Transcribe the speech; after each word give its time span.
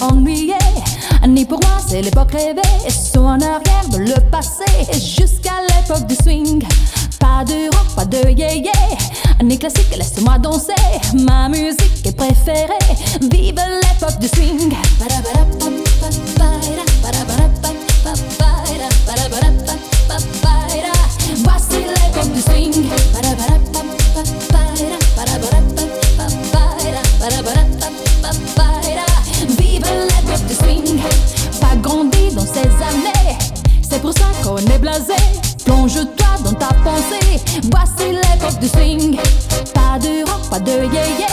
ennuyé. 0.00 0.54
Ni 1.26 1.44
pour 1.44 1.60
moi, 1.60 1.78
c'est 1.86 2.02
l'époque 2.02 2.32
rêvée. 2.32 2.60
En 3.16 3.40
arrière 3.40 3.88
de 3.90 3.98
le 3.98 4.30
passé 4.30 4.64
jusqu'à 4.92 5.52
l'époque 5.68 6.06
du 6.06 6.14
swing. 6.16 6.64
Pas 7.20 7.44
de 7.44 7.74
rock, 7.74 7.86
pas 7.94 8.04
de 8.04 8.28
yé 8.30 8.62
Ni 9.42 9.58
classique, 9.58 9.96
laisse-moi 9.96 10.38
danser. 10.38 10.72
Ma 11.14 11.48
musique 11.48 12.04
est 12.04 12.16
préférée. 12.16 12.72
Vive 13.20 13.54
l'époque 13.54 14.18
du 14.20 14.28
swing. 14.28 14.74
Voici 21.44 21.76
l'époque 21.76 22.32
du 22.32 22.40
swing. 22.40 23.51
Plonge-toi 35.64 36.26
dans 36.44 36.52
ta 36.54 36.68
pensée. 36.84 37.40
Voici 37.70 38.12
l'époque 38.12 38.58
du 38.60 38.68
swing. 38.68 39.16
Pas 39.74 39.98
de 39.98 40.28
rock, 40.28 40.48
pas 40.50 40.60
de 40.60 40.84
yé 40.84 41.32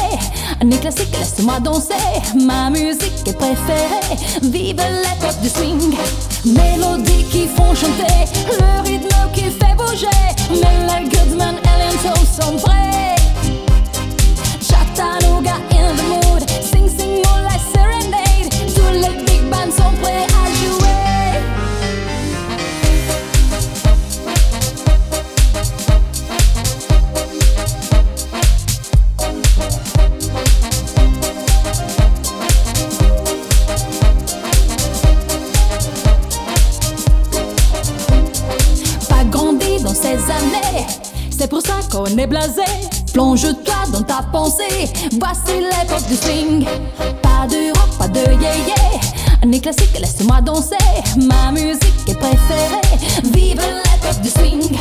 Ni 0.63 0.77
classique, 0.77 1.15
laisse-moi 1.17 1.59
danser. 1.59 1.93
Ma 2.35 2.69
musique 2.69 3.27
est 3.27 3.37
préférée. 3.37 4.17
Vive 4.41 4.77
l'époque 4.77 5.39
du 5.41 5.49
swing. 5.49 5.95
Mélodies 6.45 7.25
qui 7.31 7.47
font 7.47 7.73
chanter. 7.73 8.25
Le 8.59 8.81
rythme 8.83 9.15
qui 9.33 9.43
fait 9.43 9.75
bouger. 9.77 10.07
Mela 10.49 11.01
Goodman, 11.09 11.55
Ellen 11.63 11.97
Toll 12.03 12.59
C'est 41.29 41.49
pour 41.49 41.61
ça 41.61 41.79
qu'on 41.91 42.05
est 42.17 42.27
blasé. 42.27 42.61
Plonge-toi 43.13 43.75
dans 43.91 44.03
ta 44.03 44.21
pensée. 44.31 44.89
Voici 45.19 45.59
l'époque 45.59 46.07
du 46.07 46.15
swing. 46.15 46.65
Pas 47.21 47.47
de 47.47 47.69
rock, 47.79 47.97
pas 47.97 48.07
de 48.07 48.19
yé 48.19 49.45
Ni 49.45 49.61
classique, 49.61 49.97
laisse-moi 49.99 50.41
danser. 50.41 50.75
Ma 51.15 51.51
musique 51.51 52.07
est 52.07 52.15
préférée. 52.15 52.97
Vive 53.33 53.61
l'époque 53.61 54.21
du 54.21 54.29
swing. 54.29 54.77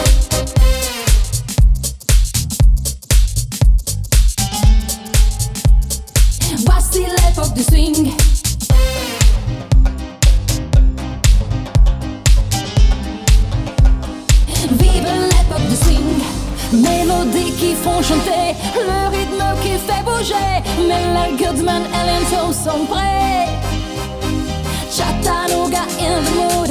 Mélodies 16.72 17.52
qui 17.52 17.74
font 17.74 18.02
chanter, 18.02 18.54
le 18.74 19.08
rythme 19.10 19.42
qui 19.62 19.78
fait 19.86 20.02
bouger. 20.04 20.34
Mela 20.86 21.30
Goodman, 21.38 21.82
Ellen 21.94 22.24
Toll 22.30 22.52
sont 22.52 22.84
prêts. 22.86 23.48
Chattanooga 24.90 25.82
in 25.98 26.22
the 26.24 26.30
mood, 26.36 26.70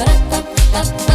ba 0.00 0.06
da 0.30 0.40
ba 0.72 0.82
ba 1.06 1.09